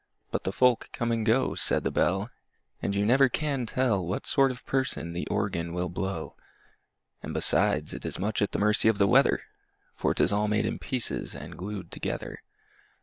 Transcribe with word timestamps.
But 0.31 0.45
the 0.45 0.51
folk 0.51 0.89
come 0.93 1.11
and 1.11 1.23
go, 1.23 1.53
Said 1.53 1.83
the 1.83 1.91
Bell, 1.91 2.31
And 2.81 2.95
you 2.95 3.05
never 3.05 3.29
can 3.29 3.67
tell 3.67 4.03
What 4.03 4.25
sort 4.25 4.49
of 4.49 4.65
person 4.65 5.13
the 5.13 5.27
Organ 5.27 5.73
will 5.73 5.89
blow! 5.89 6.35
And, 7.21 7.35
besides, 7.35 7.93
it 7.93 8.03
is 8.03 8.17
much 8.17 8.41
at 8.41 8.49
the 8.51 8.57
mercy 8.57 8.87
of 8.87 8.97
the 8.97 9.05
weather 9.07 9.43
For 9.93 10.15
'tis 10.15 10.31
all 10.33 10.47
made 10.47 10.65
in 10.65 10.79
pieces 10.79 11.35
and 11.35 11.55
glued 11.55 11.91
together! 11.91 12.41